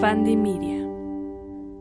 [0.00, 0.86] Fandy Media.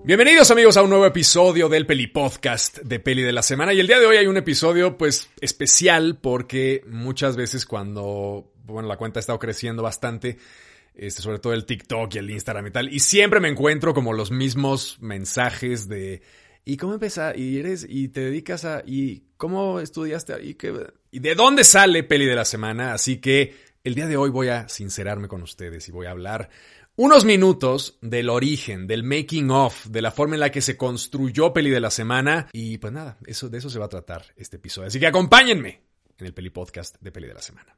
[0.03, 3.79] Bienvenidos amigos a un nuevo episodio del Peli Podcast de Peli de la Semana y
[3.79, 8.97] el día de hoy hay un episodio pues especial porque muchas veces cuando, bueno, la
[8.97, 10.39] cuenta ha estado creciendo bastante,
[10.95, 14.13] este, sobre todo el TikTok y el Instagram y tal, y siempre me encuentro como
[14.13, 16.23] los mismos mensajes de
[16.65, 17.37] ¿y cómo empieza?
[17.37, 17.85] ¿Y eres?
[17.87, 18.81] ¿Y te dedicas a?
[18.83, 20.43] ¿Y cómo estudiaste?
[20.43, 20.73] ¿Y, qué,
[21.11, 22.93] ¿Y de dónde sale Peli de la Semana?
[22.93, 23.53] Así que
[23.83, 26.49] el día de hoy voy a sincerarme con ustedes y voy a hablar
[26.97, 31.53] unos minutos del origen, del making of, de la forma en la que se construyó
[31.53, 32.47] Peli de la Semana.
[32.51, 34.87] Y pues nada, eso, de eso se va a tratar este episodio.
[34.87, 35.83] Así que acompáñenme
[36.17, 37.77] en el Peli Podcast de Peli de la Semana.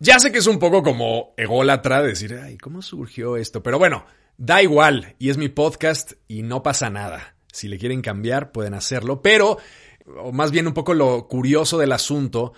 [0.00, 3.62] Ya sé que es un poco como ególatra decir, ay, ¿cómo surgió esto?
[3.62, 4.04] Pero bueno,
[4.36, 7.36] da igual, y es mi podcast y no pasa nada.
[7.52, 9.58] Si le quieren cambiar, pueden hacerlo, pero
[10.16, 12.52] o más bien un poco lo curioso del asunto,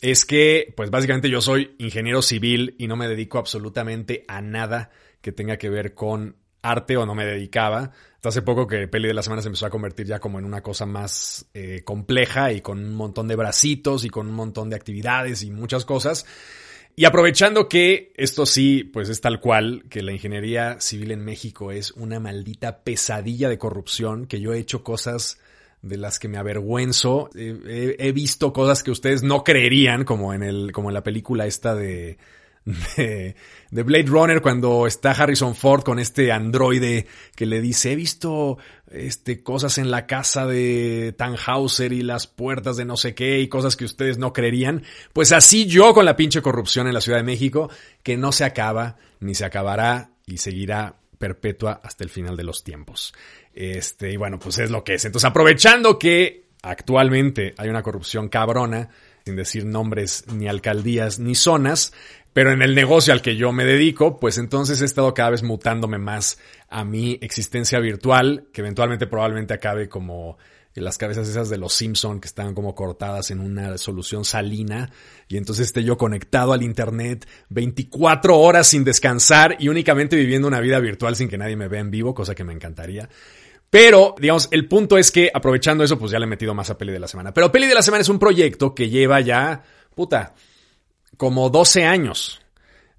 [0.00, 4.90] es que, pues básicamente yo soy ingeniero civil y no me dedico absolutamente a nada
[5.20, 7.92] que tenga que ver con arte o no me dedicaba.
[8.16, 10.44] Hasta hace poco que Peli de la Semana se empezó a convertir ya como en
[10.44, 14.70] una cosa más eh, compleja y con un montón de bracitos y con un montón
[14.70, 16.26] de actividades y muchas cosas.
[16.96, 21.72] Y aprovechando que esto sí, pues es tal cual, que la ingeniería civil en México
[21.72, 25.40] es una maldita pesadilla de corrupción, que yo he hecho cosas
[25.84, 27.28] de las que me avergüenzo.
[27.34, 31.74] he, visto cosas que ustedes no creerían, como en el, como en la película esta
[31.74, 32.16] de,
[32.64, 33.36] de,
[33.70, 38.56] de, Blade Runner, cuando está Harrison Ford con este androide que le dice, he visto
[38.90, 43.48] este, cosas en la casa de Tannhauser y las puertas de no sé qué y
[43.48, 44.84] cosas que ustedes no creerían.
[45.12, 47.68] Pues así yo con la pinche corrupción en la Ciudad de México,
[48.02, 52.64] que no se acaba, ni se acabará y seguirá perpetua hasta el final de los
[52.64, 53.12] tiempos.
[53.54, 55.04] Este, y bueno, pues es lo que es.
[55.04, 58.88] Entonces, aprovechando que actualmente hay una corrupción cabrona,
[59.24, 61.92] sin decir nombres ni alcaldías ni zonas,
[62.32, 65.42] pero en el negocio al que yo me dedico, pues entonces he estado cada vez
[65.42, 70.36] mutándome más a mi existencia virtual, que eventualmente probablemente acabe como
[70.74, 74.90] las cabezas esas de los Simpson que están como cortadas en una solución salina
[75.28, 80.60] y entonces esté yo conectado al internet 24 horas sin descansar y únicamente viviendo una
[80.60, 83.08] vida virtual sin que nadie me vea en vivo, cosa que me encantaría.
[83.74, 86.78] Pero, digamos, el punto es que aprovechando eso, pues ya le he metido más a
[86.78, 87.34] Peli de la Semana.
[87.34, 89.64] Pero Peli de la Semana es un proyecto que lleva ya,
[89.96, 90.32] puta,
[91.16, 92.40] como 12 años.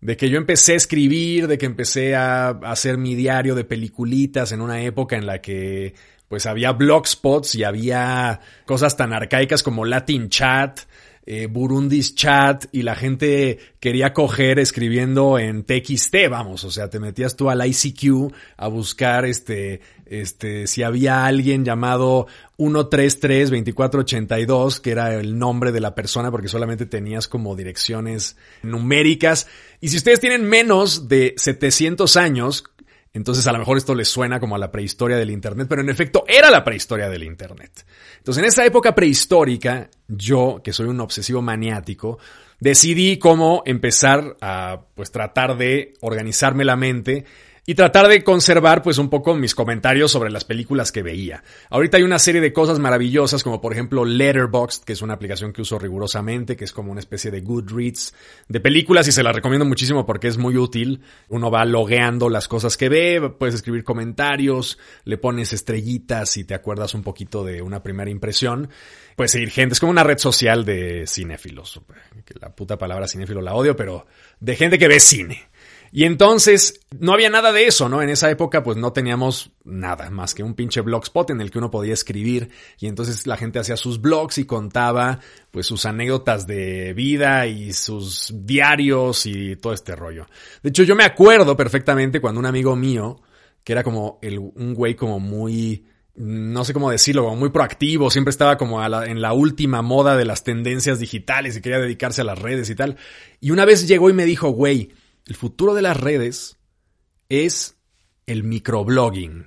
[0.01, 4.51] De que yo empecé a escribir, de que empecé a hacer mi diario de peliculitas
[4.51, 5.95] en una época en la que
[6.27, 10.81] pues había blogspots y había cosas tan arcaicas como Latin Chat,
[11.25, 16.99] eh, Burundis Chat y la gente quería coger escribiendo en TXT, vamos, o sea, te
[16.99, 22.27] metías tú al ICQ a buscar este, este, si había alguien llamado
[22.57, 29.47] 133-2482, que era el nombre de la persona porque solamente tenías como direcciones numéricas.
[29.81, 32.65] Y si ustedes tienen menos de 700 años,
[33.15, 35.89] entonces a lo mejor esto les suena como a la prehistoria del Internet, pero en
[35.89, 37.85] efecto era la prehistoria del Internet.
[38.17, 42.19] Entonces en esa época prehistórica, yo, que soy un obsesivo maniático,
[42.59, 47.23] decidí cómo empezar a pues tratar de organizarme la mente
[47.65, 51.43] y tratar de conservar pues un poco mis comentarios sobre las películas que veía.
[51.69, 55.51] Ahorita hay una serie de cosas maravillosas como por ejemplo Letterboxd, que es una aplicación
[55.51, 58.13] que uso rigurosamente, que es como una especie de Goodreads
[58.47, 61.01] de películas y se la recomiendo muchísimo porque es muy útil.
[61.29, 66.53] Uno va logueando las cosas que ve, puedes escribir comentarios, le pones estrellitas y te
[66.53, 68.69] acuerdas un poquito de una primera impresión.
[69.15, 71.81] Puedes seguir gente, es como una red social de cinéfilos.
[72.25, 74.05] Que la puta palabra cinéfilo la odio, pero
[74.39, 75.47] de gente que ve cine.
[75.97, 78.01] Y entonces no había nada de eso, ¿no?
[78.01, 81.57] En esa época pues no teníamos nada más que un pinche blogspot en el que
[81.57, 86.47] uno podía escribir y entonces la gente hacía sus blogs y contaba pues sus anécdotas
[86.47, 90.25] de vida y sus diarios y todo este rollo.
[90.61, 93.21] De hecho yo me acuerdo perfectamente cuando un amigo mío,
[93.63, 95.85] que era como el, un güey como muy
[96.15, 100.25] no sé cómo decirlo, como muy proactivo, siempre estaba como en la última moda de
[100.25, 102.97] las tendencias digitales y quería dedicarse a las redes y tal.
[103.39, 104.91] Y una vez llegó y me dijo, güey,
[105.25, 106.57] el futuro de las redes
[107.29, 107.77] es
[108.25, 109.45] el microblogging.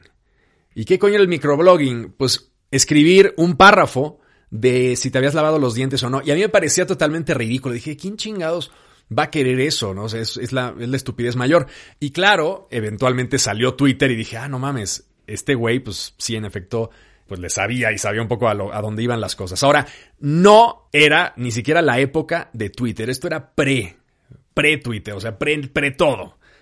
[0.75, 2.15] ¿Y qué coño el microblogging?
[2.17, 4.21] Pues escribir un párrafo
[4.51, 6.23] de si te habías lavado los dientes o no.
[6.25, 7.75] Y a mí me parecía totalmente ridículo.
[7.75, 8.71] Dije, ¿quién chingados
[9.17, 9.95] va a querer eso?
[9.95, 10.07] ¿No?
[10.07, 11.67] es, la, es la estupidez mayor.
[12.01, 16.45] Y claro, eventualmente salió Twitter y dije, ah, no mames, este güey, pues sí, en
[16.45, 16.91] efecto,
[17.27, 19.63] pues le sabía y sabía un poco a dónde iban las cosas.
[19.63, 19.87] Ahora,
[20.21, 23.11] no era ni siquiera la época de Twitter.
[23.11, 23.99] Esto era pre
[24.59, 25.95] pre-Twitter, o sea, pre, pre.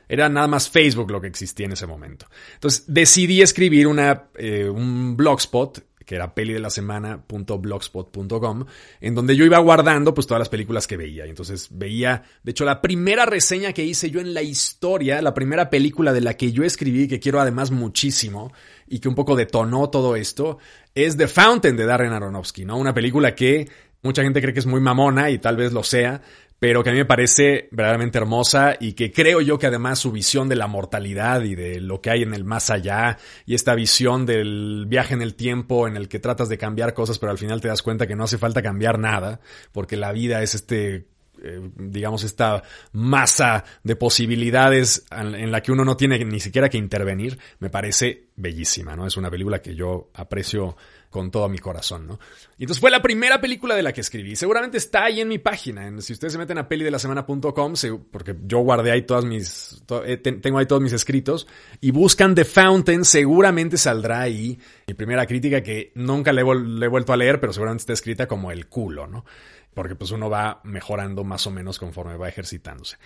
[0.06, 2.26] Era nada más Facebook lo que existía en ese momento.
[2.52, 8.64] Entonces decidí escribir una, eh, un blogspot que era peli de la semana.blogspot.com,
[9.00, 11.26] en donde yo iba guardando pues todas las películas que veía.
[11.26, 15.34] Y entonces veía, de hecho, la primera reseña que hice yo en la historia, la
[15.34, 18.52] primera película de la que yo escribí, que quiero además muchísimo,
[18.86, 20.58] y que un poco detonó todo esto,
[20.94, 22.76] es The Fountain de Darren Aronofsky, ¿no?
[22.76, 23.68] Una película que
[24.02, 26.22] mucha gente cree que es muy mamona y tal vez lo sea,
[26.58, 30.12] pero que a mí me parece verdaderamente hermosa y que creo yo que además su
[30.12, 33.74] visión de la mortalidad y de lo que hay en el más allá y esta
[33.74, 37.38] visión del viaje en el tiempo en el que tratas de cambiar cosas pero al
[37.38, 39.40] final te das cuenta que no hace falta cambiar nada
[39.72, 41.06] porque la vida es este
[41.42, 42.62] eh, digamos, esta
[42.92, 48.28] masa de posibilidades en la que uno no tiene ni siquiera que intervenir, me parece
[48.36, 49.06] bellísima, ¿no?
[49.06, 50.76] Es una película que yo aprecio
[51.16, 52.20] con todo mi corazón, ¿no?
[52.58, 54.36] Y entonces fue la primera película de la que escribí.
[54.36, 55.90] Seguramente está ahí en mi página.
[56.02, 57.74] si ustedes se meten a pelidelasemana.com,
[58.10, 61.46] porque yo guardé ahí todas mis, eh, tengo ahí todos mis escritos,
[61.80, 67.14] y buscan The Fountain, seguramente saldrá ahí mi primera crítica que nunca le he vuelto
[67.14, 69.24] a leer, pero seguramente está escrita como el culo, ¿no?
[69.72, 72.96] porque pues uno va mejorando más o menos conforme va ejercitándose.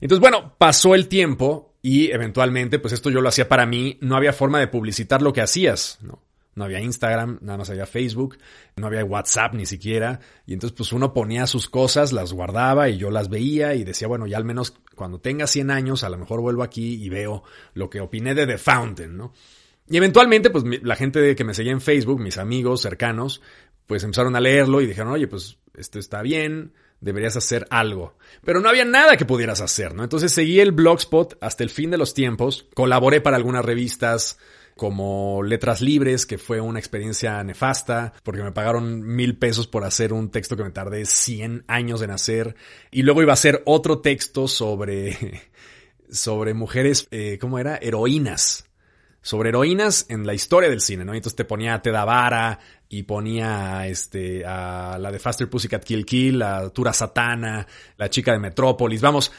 [0.00, 4.16] Entonces, bueno, pasó el tiempo y eventualmente, pues esto yo lo hacía para mí, no
[4.16, 6.20] había forma de publicitar lo que hacías, ¿no?
[6.60, 8.36] No había Instagram, nada más había Facebook,
[8.76, 10.20] no había WhatsApp ni siquiera.
[10.46, 14.08] Y entonces pues uno ponía sus cosas, las guardaba y yo las veía y decía,
[14.08, 17.42] bueno, ya al menos cuando tenga 100 años, a lo mejor vuelvo aquí y veo
[17.72, 19.32] lo que opiné de The Fountain, ¿no?
[19.88, 23.40] Y eventualmente, pues la gente que me seguía en Facebook, mis amigos cercanos,
[23.86, 28.16] pues empezaron a leerlo y dijeron, oye, pues esto está bien, deberías hacer algo.
[28.44, 30.02] Pero no había nada que pudieras hacer, ¿no?
[30.04, 34.38] Entonces seguí el blogspot hasta el fin de los tiempos, colaboré para algunas revistas
[34.80, 40.14] como Letras Libres, que fue una experiencia nefasta, porque me pagaron mil pesos por hacer
[40.14, 42.56] un texto que me tardé 100 años en hacer,
[42.90, 45.42] y luego iba a hacer otro texto sobre,
[46.10, 47.76] sobre mujeres, eh, ¿cómo era?
[47.76, 48.64] Heroínas
[49.20, 51.12] sobre heroínas en la historia del cine, ¿no?
[51.12, 55.84] Y entonces te ponía a Teda Vara y ponía este, a la de Faster Pussycat
[55.84, 57.66] Kill Kill, a Tura Satana,
[57.98, 59.30] la chica de Metrópolis, vamos,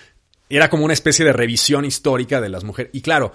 [0.50, 2.92] era como una especie de revisión histórica de las mujeres.
[2.94, 3.34] Y claro,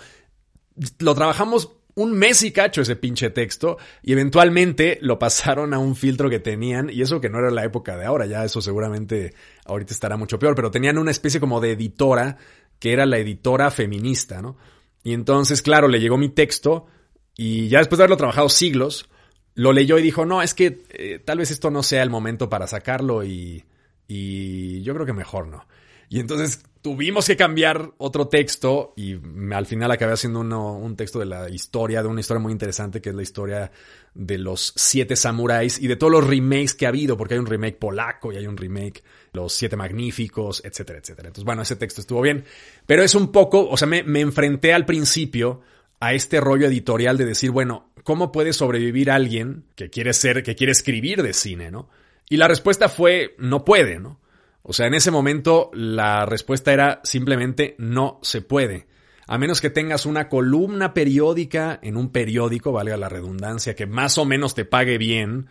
[1.00, 5.96] lo trabajamos un mes y cacho ese pinche texto y eventualmente lo pasaron a un
[5.96, 9.34] filtro que tenían y eso que no era la época de ahora, ya eso seguramente
[9.64, 12.37] ahorita estará mucho peor, pero tenían una especie como de editora
[12.78, 14.58] que era la editora feminista, ¿no?
[15.02, 16.87] Y entonces, claro, le llegó mi texto
[17.34, 19.08] y ya después de haberlo trabajado siglos,
[19.54, 22.50] lo leyó y dijo, no, es que eh, tal vez esto no sea el momento
[22.50, 23.64] para sacarlo y,
[24.06, 25.66] y yo creo que mejor no.
[26.08, 29.17] Y entonces tuvimos que cambiar otro texto y
[29.53, 33.08] al final acabé haciendo un texto de la historia, de una historia muy interesante que
[33.08, 33.73] es la historia
[34.14, 37.47] de los siete samuráis y de todos los remakes que ha habido, porque hay un
[37.47, 41.26] remake polaco y hay un remake Los siete magníficos, etcétera, etcétera.
[41.26, 42.44] Entonces, bueno, ese texto estuvo bien,
[42.87, 45.62] pero es un poco, o sea, me, me enfrenté al principio
[45.99, 50.55] a este rollo editorial de decir, bueno, ¿cómo puede sobrevivir alguien que quiere ser, que
[50.55, 51.88] quiere escribir de cine, no?
[52.29, 54.20] Y la respuesta fue, no puede, ¿no?
[54.68, 58.88] O sea, en ese momento la respuesta era simplemente no se puede.
[59.28, 64.18] A menos que tengas una columna periódica en un periódico, valga la redundancia, que más
[64.18, 65.46] o menos te pague bien,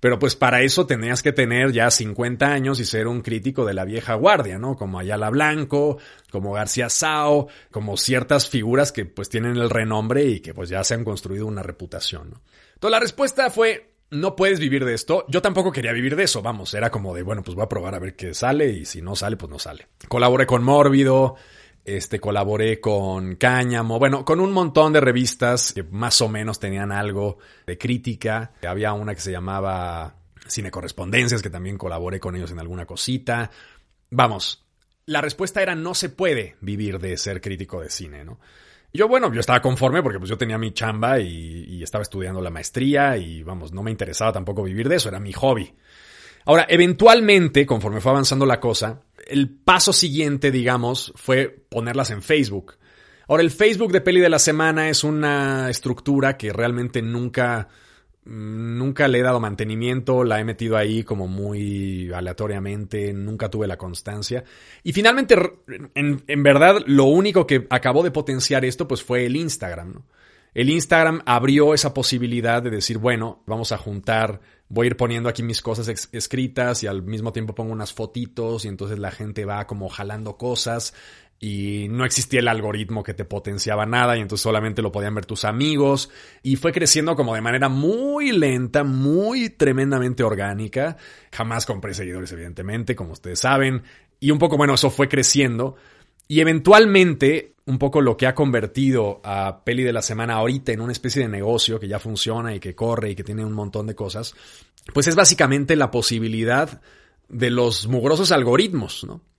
[0.00, 3.74] pero pues para eso tenías que tener ya 50 años y ser un crítico de
[3.74, 4.76] la vieja guardia, ¿no?
[4.76, 5.98] Como Ayala Blanco,
[6.30, 10.82] como García Sao, como ciertas figuras que pues tienen el renombre y que pues ya
[10.84, 12.40] se han construido una reputación, ¿no?
[12.72, 15.24] Entonces la respuesta fue no puedes vivir de esto.
[15.28, 17.94] Yo tampoco quería vivir de eso, vamos, era como de, bueno, pues voy a probar
[17.94, 19.88] a ver qué sale y si no sale, pues no sale.
[20.08, 21.36] Colaboré con Mórbido,
[21.84, 26.92] este, colaboré con Cáñamo, bueno, con un montón de revistas que más o menos tenían
[26.92, 28.52] algo de crítica.
[28.66, 33.50] Había una que se llamaba Cine Correspondencias, que también colaboré con ellos en alguna cosita.
[34.10, 34.64] Vamos,
[35.06, 38.40] la respuesta era no se puede vivir de ser crítico de cine, ¿no?
[38.96, 42.50] Yo, bueno, yo estaba conforme porque pues yo tenía mi chamba y, estaba estudiando la
[42.50, 45.74] maestría y vamos, no me interesaba tampoco vivir de eso, era mi hobby.
[46.44, 52.76] Ahora, eventualmente, conforme fue avanzando la cosa, el paso siguiente, digamos, fue ponerlas en Facebook.
[53.26, 57.68] Ahora, el Facebook de Peli de la Semana es una estructura que realmente nunca
[58.26, 63.76] Nunca le he dado mantenimiento, la he metido ahí como muy aleatoriamente, nunca tuve la
[63.76, 64.44] constancia.
[64.82, 65.36] Y finalmente,
[65.94, 70.02] en, en verdad, lo único que acabó de potenciar esto, pues fue el Instagram.
[70.54, 75.28] El Instagram abrió esa posibilidad de decir, bueno, vamos a juntar, voy a ir poniendo
[75.28, 79.44] aquí mis cosas escritas y al mismo tiempo pongo unas fotitos y entonces la gente
[79.44, 80.94] va como jalando cosas
[81.44, 85.26] y no existía el algoritmo que te potenciaba nada y entonces solamente lo podían ver
[85.26, 86.08] tus amigos
[86.42, 90.96] y fue creciendo como de manera muy lenta, muy tremendamente orgánica.
[91.30, 93.82] Jamás compré seguidores evidentemente, como ustedes saben,
[94.20, 95.76] y un poco bueno, eso fue creciendo
[96.28, 100.80] Y eventualmente, un poco lo que ha convertido a Peli de la Semana ahorita en
[100.80, 103.86] una especie de negocio que ya funciona y que corre y que tiene un montón
[103.86, 104.34] de cosas,
[104.94, 106.80] pues es básicamente la posibilidad
[107.28, 109.33] de los mugrosos algoritmos, ¿no?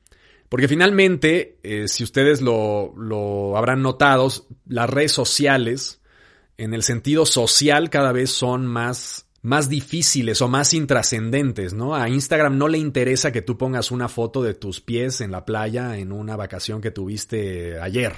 [0.50, 4.32] Porque finalmente, eh, si ustedes lo, lo habrán notado,
[4.68, 6.02] las redes sociales,
[6.58, 11.94] en el sentido social, cada vez son más más difíciles o más intrascendentes, ¿no?
[11.94, 15.46] A Instagram no le interesa que tú pongas una foto de tus pies en la
[15.46, 18.14] playa en una vacación que tuviste ayer.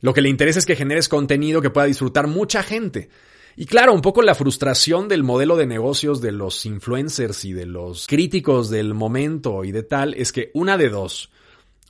[0.00, 3.10] Lo que le interesa es que generes contenido que pueda disfrutar mucha gente.
[3.56, 7.66] Y claro, un poco la frustración del modelo de negocios de los influencers y de
[7.66, 11.30] los críticos del momento y de tal es que una de dos,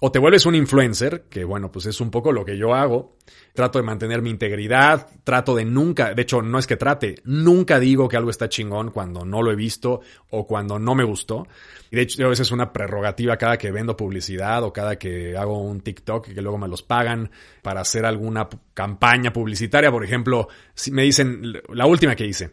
[0.01, 3.17] o te vuelves un influencer, que bueno, pues es un poco lo que yo hago.
[3.53, 7.81] Trato de mantener mi integridad, trato de nunca, de hecho no es que trate, nunca
[7.81, 10.01] digo que algo está chingón cuando no lo he visto
[10.31, 11.49] o cuando no me gustó.
[11.91, 15.37] Y de hecho a veces es una prerrogativa cada que vendo publicidad o cada que
[15.37, 17.31] hago un TikTok que luego me los pagan
[17.63, 19.91] para hacer alguna campaña publicitaria.
[19.91, 22.53] Por ejemplo, si me dicen, la última que hice,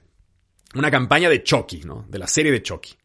[0.73, 2.05] una campaña de Chucky, ¿no?
[2.09, 2.95] De la serie de Chucky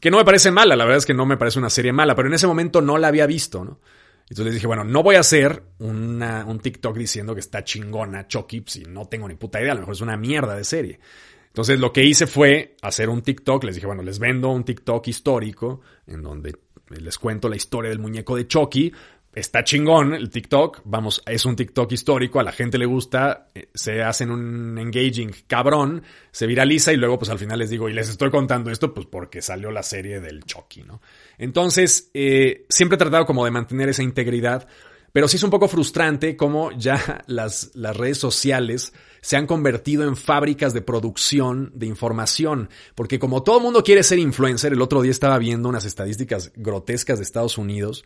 [0.00, 2.14] que no me parece mala, la verdad es que no me parece una serie mala,
[2.14, 3.80] pero en ese momento no la había visto, ¿no?
[4.22, 8.62] Entonces les dije, bueno, no voy a hacer un TikTok diciendo que está chingona Chucky
[8.66, 11.00] si no tengo ni puta idea, a lo mejor es una mierda de serie.
[11.46, 15.08] Entonces lo que hice fue hacer un TikTok, les dije, bueno, les vendo un TikTok
[15.08, 16.56] histórico en donde
[16.90, 18.92] les cuento la historia del muñeco de Chucky,
[19.38, 23.68] está chingón el TikTok, vamos, es un TikTok histórico, a la gente le gusta, eh,
[23.74, 27.92] se hacen un engaging cabrón, se viraliza y luego pues al final les digo, y
[27.92, 31.00] les estoy contando esto pues porque salió la serie del Chucky, ¿no?
[31.38, 34.68] Entonces, eh, siempre he tratado como de mantener esa integridad,
[35.12, 40.04] pero sí es un poco frustrante como ya las, las redes sociales se han convertido
[40.04, 45.02] en fábricas de producción de información, porque como todo mundo quiere ser influencer, el otro
[45.02, 48.04] día estaba viendo unas estadísticas grotescas de Estados Unidos,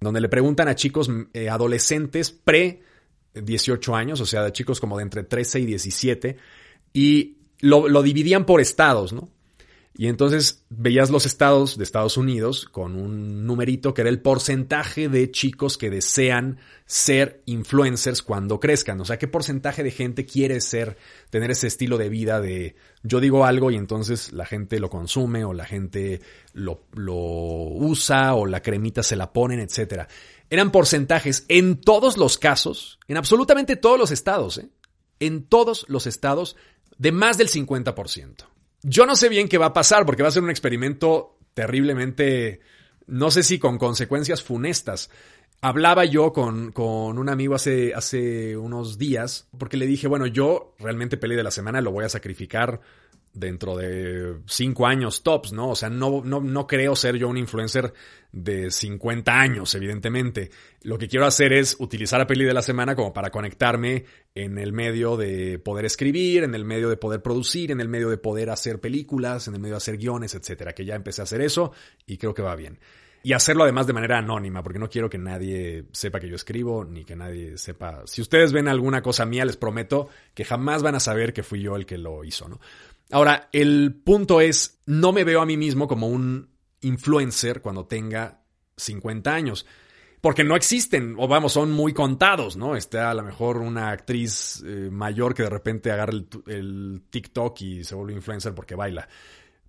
[0.00, 2.82] donde le preguntan a chicos eh, adolescentes pre
[3.34, 6.36] 18 años, o sea, de chicos como de entre 13 y 17,
[6.92, 9.28] y lo, lo dividían por estados, ¿no?
[9.96, 15.08] Y entonces veías los estados de Estados Unidos con un numerito que era el porcentaje
[15.08, 19.00] de chicos que desean ser influencers cuando crezcan.
[19.00, 20.96] O sea, qué porcentaje de gente quiere ser,
[21.30, 22.74] tener ese estilo de vida de
[23.04, 26.20] yo digo algo y entonces la gente lo consume o la gente
[26.54, 30.08] lo, lo usa o la cremita se la ponen, etcétera.
[30.50, 34.68] Eran porcentajes en todos los casos, en absolutamente todos los estados, ¿eh?
[35.20, 36.56] en todos los estados
[36.98, 38.53] de más del 50%.
[38.86, 42.60] Yo no sé bien qué va a pasar porque va a ser un experimento terriblemente,
[43.06, 45.08] no sé si con consecuencias funestas.
[45.64, 50.74] Hablaba yo con, con, un amigo hace, hace unos días porque le dije, bueno, yo
[50.78, 52.82] realmente peleé de la semana lo voy a sacrificar
[53.32, 55.70] dentro de cinco años tops, ¿no?
[55.70, 57.94] O sea, no, no, no creo ser yo un influencer
[58.30, 60.50] de 50 años, evidentemente.
[60.82, 64.04] Lo que quiero hacer es utilizar a Peli de la Semana como para conectarme
[64.34, 68.10] en el medio de poder escribir, en el medio de poder producir, en el medio
[68.10, 70.74] de poder hacer películas, en el medio de hacer guiones, etcétera.
[70.74, 71.72] Que ya empecé a hacer eso
[72.04, 72.78] y creo que va bien.
[73.26, 76.84] Y hacerlo además de manera anónima, porque no quiero que nadie sepa que yo escribo,
[76.84, 78.02] ni que nadie sepa.
[78.04, 81.62] Si ustedes ven alguna cosa mía, les prometo que jamás van a saber que fui
[81.62, 82.60] yo el que lo hizo, ¿no?
[83.10, 86.50] Ahora, el punto es, no me veo a mí mismo como un
[86.82, 88.42] influencer cuando tenga
[88.76, 89.64] 50 años.
[90.20, 92.76] Porque no existen, o vamos, son muy contados, ¿no?
[92.76, 97.58] Está a lo mejor una actriz eh, mayor que de repente agarra el, el TikTok
[97.62, 99.08] y se vuelve influencer porque baila.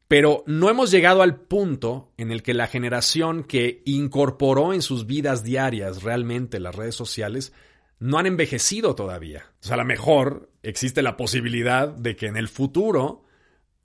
[0.07, 5.07] Pero no hemos llegado al punto en el que la generación que incorporó en sus
[5.07, 7.53] vidas diarias realmente las redes sociales
[7.99, 9.51] no han envejecido todavía.
[9.61, 13.25] O sea, a lo mejor existe la posibilidad de que en el futuro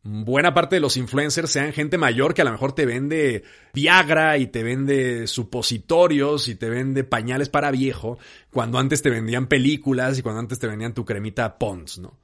[0.03, 3.43] buena parte de los influencers sean gente mayor que a lo mejor te vende
[3.75, 8.19] Viagra y te vende supositorios y te vende pañales para viejo,
[8.50, 12.19] cuando antes te vendían películas y cuando antes te vendían tu cremita Pons, ¿no?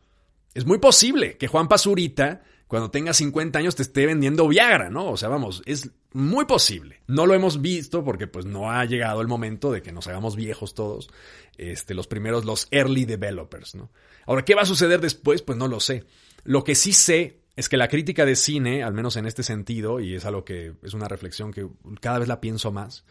[0.54, 5.10] Es muy posible que Juan Pazurita, cuando tenga 50 años, te esté vendiendo Viagra, ¿no?
[5.10, 7.00] O sea, vamos, es muy posible.
[7.06, 10.34] No lo hemos visto porque pues no ha llegado el momento de que nos hagamos
[10.34, 11.08] viejos todos,
[11.58, 13.90] este, los primeros, los early developers, ¿no?
[14.26, 15.42] Ahora, ¿qué va a suceder después?
[15.42, 16.04] Pues no lo sé.
[16.42, 20.00] Lo que sí sé es que la crítica de cine, al menos en este sentido,
[20.00, 21.68] y es algo que es una reflexión que
[22.00, 23.04] cada vez la pienso más,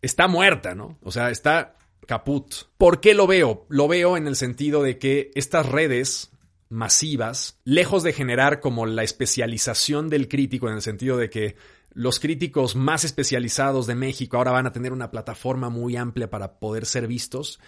[0.00, 0.98] está muerta, ¿no?
[1.02, 1.76] O sea, está
[2.06, 2.54] caput.
[2.78, 3.66] ¿Por qué lo veo?
[3.68, 6.30] Lo veo en el sentido de que estas redes
[6.68, 11.56] masivas, lejos de generar como la especialización del crítico, en el sentido de que
[11.92, 16.58] los críticos más especializados de México ahora van a tener una plataforma muy amplia para
[16.58, 17.58] poder ser vistos,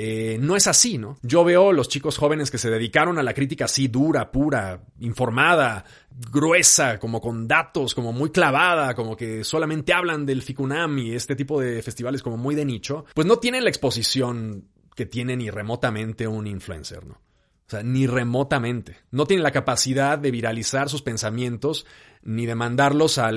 [0.00, 1.18] eh, no es así, ¿no?
[1.22, 5.84] Yo veo los chicos jóvenes que se dedicaron a la crítica así dura, pura, informada,
[6.30, 11.34] gruesa, como con datos, como muy clavada, como que solamente hablan del Ficunam y este
[11.34, 15.50] tipo de festivales como muy de nicho, pues no tienen la exposición que tiene ni
[15.50, 17.20] remotamente un influencer, ¿no?
[17.68, 18.96] O sea, ni remotamente.
[19.10, 21.84] No tienen la capacidad de viralizar sus pensamientos
[22.22, 23.30] ni de mandarlos a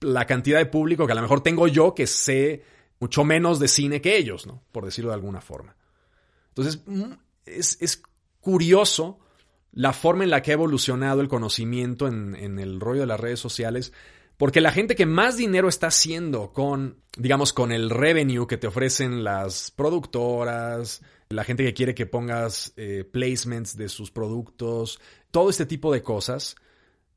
[0.00, 2.62] la cantidad de público que a lo mejor tengo yo que sé
[3.00, 4.62] mucho menos de cine que ellos, ¿no?
[4.70, 5.74] Por decirlo de alguna forma.
[6.50, 7.12] Entonces, mm,
[7.46, 8.02] es,
[8.40, 9.18] curioso
[9.72, 13.18] la forma en la que ha evolucionado el conocimiento en, en, el rollo de las
[13.18, 13.92] redes sociales,
[14.36, 18.66] porque la gente que más dinero está haciendo con, digamos, con el revenue que te
[18.68, 25.50] ofrecen las productoras, la gente que quiere que pongas eh, placements de sus productos, todo
[25.50, 26.56] este tipo de cosas,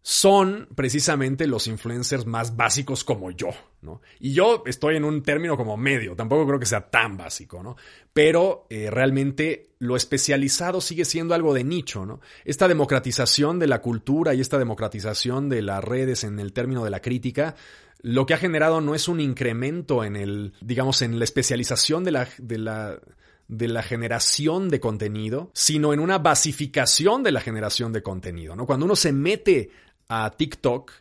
[0.08, 3.50] son precisamente los influencers más básicos como yo,
[3.82, 4.02] ¿no?
[4.20, 7.76] Y yo estoy en un término como medio, tampoco creo que sea tan básico, ¿no?
[8.14, 12.22] Pero eh, realmente lo especializado sigue siendo algo de nicho, ¿no?
[12.44, 16.92] Esta democratización de la cultura y esta democratización de las redes en el término de
[16.92, 17.56] la crítica,
[18.04, 22.12] lo que ha generado no es un incremento en el, digamos, en la especialización de
[22.12, 23.00] la, de la,
[23.48, 28.66] de la generación de contenido, sino en una basificación de la generación de contenido, ¿no?
[28.66, 29.70] Cuando uno se mete
[30.10, 30.92] a TikTok,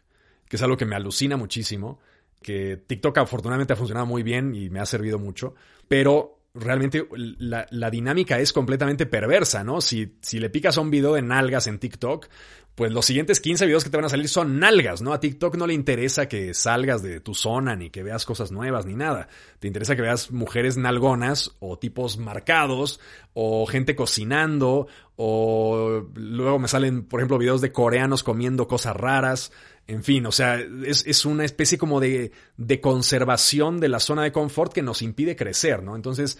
[0.48, 2.00] que es algo que me alucina muchísimo,
[2.42, 5.54] que TikTok afortunadamente ha funcionado muy bien y me ha servido mucho,
[5.88, 7.06] pero realmente
[7.38, 9.80] la, la, dinámica es completamente perversa, ¿no?
[9.80, 12.28] Si, si le picas a un video de nalgas en TikTok,
[12.75, 15.12] pues los siguientes 15 videos que te van a salir son nalgas, ¿no?
[15.12, 18.84] A TikTok no le interesa que salgas de tu zona, ni que veas cosas nuevas,
[18.84, 19.28] ni nada.
[19.61, 23.00] Te interesa que veas mujeres nalgonas, o tipos marcados,
[23.32, 29.52] o gente cocinando, o luego me salen, por ejemplo, videos de coreanos comiendo cosas raras.
[29.86, 34.22] En fin, o sea, es, es una especie como de, de conservación de la zona
[34.22, 35.94] de confort que nos impide crecer, ¿no?
[35.94, 36.38] Entonces,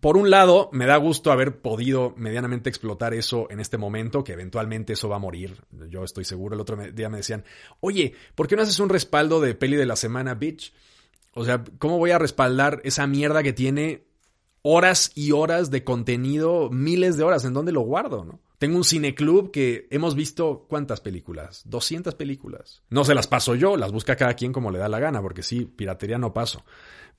[0.00, 4.32] por un lado, me da gusto haber podido medianamente explotar eso en este momento, que
[4.32, 5.62] eventualmente eso va a morir.
[5.88, 6.56] Yo estoy seguro.
[6.56, 7.44] El otro día me decían,
[7.78, 10.74] oye, ¿por qué no haces un respaldo de peli de la semana, bitch?
[11.34, 14.04] O sea, ¿cómo voy a respaldar esa mierda que tiene
[14.62, 17.44] horas y horas de contenido, miles de horas?
[17.44, 18.40] ¿En dónde lo guardo, no?
[18.62, 22.84] Tengo un cineclub que hemos visto cuántas películas, 200 películas.
[22.90, 25.42] No se las paso yo, las busca cada quien como le da la gana, porque
[25.42, 26.64] sí, piratería no paso.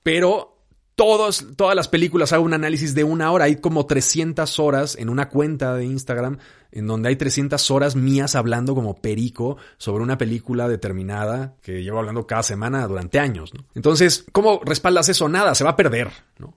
[0.02, 0.56] Pero
[0.94, 3.44] todos, todas las películas hago un análisis de una hora.
[3.44, 6.38] Hay como 300 horas en una cuenta de Instagram
[6.72, 11.98] en donde hay 300 horas mías hablando como perico sobre una película determinada que llevo
[11.98, 13.52] hablando cada semana durante años.
[13.74, 15.28] Entonces, ¿cómo respaldas eso?
[15.28, 16.10] Nada, se va a perder.
[16.38, 16.54] ¿no?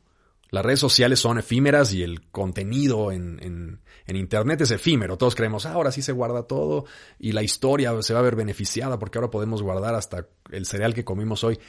[0.50, 5.18] Las redes sociales son efímeras y el contenido en, en, Internet es efímero.
[5.18, 6.86] Todos creemos, ah, ahora sí se guarda todo
[7.20, 10.94] y la historia se va a ver beneficiada porque ahora podemos guardar hasta el cereal
[10.94, 11.60] que comimos hoy.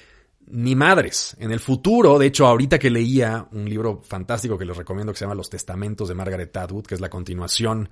[0.46, 1.36] Ni madres.
[1.40, 5.18] En el futuro, de hecho, ahorita que leía un libro fantástico que les recomiendo que
[5.18, 7.90] se llama Los Testamentos de Margaret Atwood, que es la continuación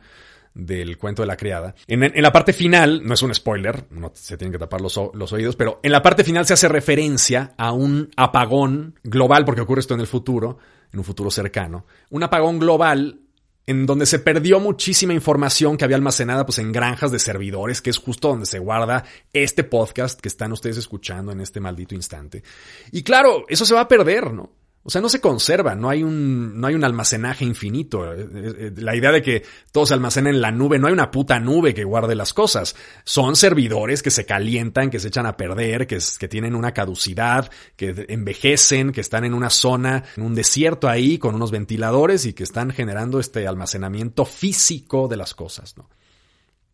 [0.56, 1.74] del cuento de la criada.
[1.86, 4.98] En, en, la parte final, no es un spoiler, no se tienen que tapar los,
[5.12, 9.60] los, oídos, pero en la parte final se hace referencia a un apagón global, porque
[9.60, 10.58] ocurre esto en el futuro,
[10.92, 13.20] en un futuro cercano, un apagón global
[13.66, 17.90] en donde se perdió muchísima información que había almacenada pues en granjas de servidores, que
[17.90, 22.44] es justo donde se guarda este podcast que están ustedes escuchando en este maldito instante.
[22.92, 24.50] Y claro, eso se va a perder, ¿no?
[24.86, 28.14] O sea, no se conserva, no hay un, no hay un almacenaje infinito.
[28.14, 31.10] Eh, eh, la idea de que todo se almacena en la nube, no hay una
[31.10, 32.76] puta nube que guarde las cosas.
[33.02, 37.50] Son servidores que se calientan, que se echan a perder, que, que tienen una caducidad,
[37.74, 42.32] que envejecen, que están en una zona, en un desierto ahí con unos ventiladores y
[42.32, 45.90] que están generando este almacenamiento físico de las cosas, ¿no?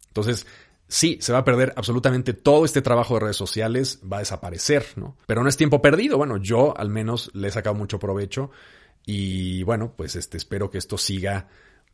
[0.09, 0.47] Entonces,
[0.93, 4.85] sí, se va a perder absolutamente todo este trabajo de redes sociales, va a desaparecer,
[4.97, 5.17] ¿no?
[5.27, 8.51] Pero no es tiempo perdido, bueno, yo al menos le he sacado mucho provecho
[9.07, 11.49] y bueno, pues este, espero que esto siga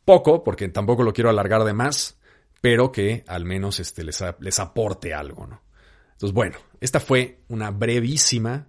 [0.05, 2.19] poco, porque tampoco lo quiero alargar de más,
[2.61, 5.63] pero que al menos este, les, les aporte algo, ¿no?
[6.15, 8.67] Entonces, bueno, esta fue una brevísima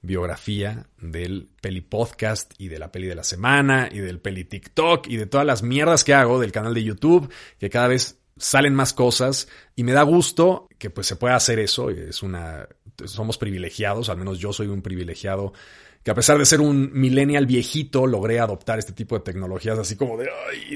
[0.00, 5.06] biografía del peli podcast y de la peli de la semana y del peli TikTok
[5.08, 8.74] y de todas las mierdas que hago del canal de YouTube, que cada vez salen
[8.74, 11.90] más cosas y me da gusto que pues se pueda hacer eso.
[11.90, 12.68] Es una,
[13.04, 15.52] somos privilegiados, al menos yo soy un privilegiado
[16.02, 19.96] que a pesar de ser un millennial viejito logré adoptar este tipo de tecnologías así
[19.96, 20.28] como de,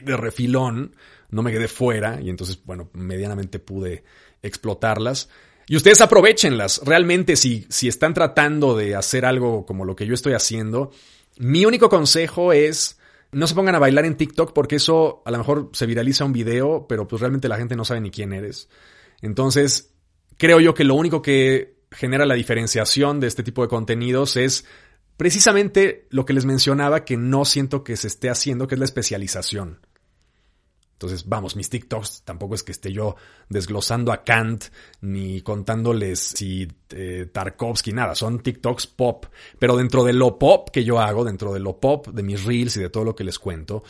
[0.03, 0.97] de refilón,
[1.31, 4.05] no me quedé fuera y entonces, bueno, medianamente pude
[4.43, 5.29] explotarlas.
[5.69, 6.83] Y ustedes aprovechenlas.
[6.85, 10.91] Realmente, si, si están tratando de hacer algo como lo que yo estoy haciendo,
[11.39, 12.99] mi único consejo es
[13.33, 16.33] no se pongan a bailar en TikTok porque eso a lo mejor se viraliza un
[16.33, 18.69] video, pero pues realmente la gente no sabe ni quién eres.
[19.23, 19.95] Entonces,
[20.37, 24.67] creo yo que lo único que genera la diferenciación de este tipo de contenidos es
[25.17, 28.85] precisamente lo que les mencionaba que no siento que se esté haciendo, que es la
[28.85, 29.81] especialización.
[31.03, 33.17] Entonces, vamos, mis TikToks tampoco es que esté yo
[33.49, 34.67] desglosando a Kant
[35.01, 39.27] ni contándoles si eh, Tarkovsky, nada, son TikToks pop.
[39.59, 42.77] Pero dentro de lo pop que yo hago, dentro de lo pop de mis reels
[42.77, 43.83] y de todo lo que les cuento,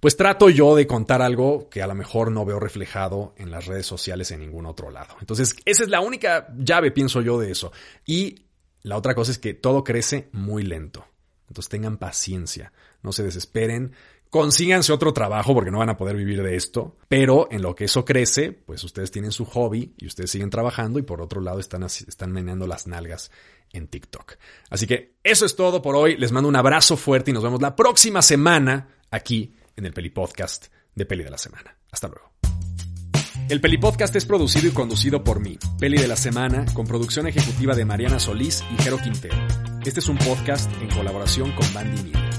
[0.00, 3.66] pues trato yo de contar algo que a lo mejor no veo reflejado en las
[3.66, 5.16] redes sociales en ningún otro lado.
[5.20, 7.72] Entonces, esa es la única llave, pienso yo, de eso.
[8.06, 8.46] Y
[8.82, 11.04] la otra cosa es que todo crece muy lento.
[11.48, 12.72] Entonces tengan paciencia,
[13.02, 13.92] no se desesperen,
[14.30, 17.84] consíganse otro trabajo porque no van a poder vivir de esto, pero en lo que
[17.84, 21.60] eso crece, pues ustedes tienen su hobby y ustedes siguen trabajando y por otro lado
[21.60, 23.30] están, están meneando las nalgas
[23.72, 24.34] en TikTok.
[24.70, 27.60] Así que eso es todo por hoy, les mando un abrazo fuerte y nos vemos
[27.60, 31.76] la próxima semana aquí en el Peli Podcast de Peli de la Semana.
[31.90, 32.32] Hasta luego.
[33.48, 37.26] El Peli Podcast es producido y conducido por mí, Peli de la Semana, con producción
[37.26, 39.36] ejecutiva de Mariana Solís y Jero Quintero.
[39.84, 42.33] Este es un podcast en colaboración con Bandy Media.